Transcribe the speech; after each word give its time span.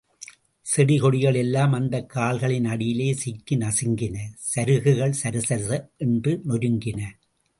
செடி 0.65 0.99
கொடிகள் 0.99 1.35
எல்லாம் 1.35 1.73
அந்தக் 1.73 2.09
கால்களின் 2.09 2.65
அடியிலே 2.65 3.13
சிக்கி 3.13 3.57
நசுங்கின 3.57 4.17
சருகுகள் 4.55 5.13
சரசர 5.23 5.87
என்று 5.97 6.41
நொறுங்கின. 6.47 6.99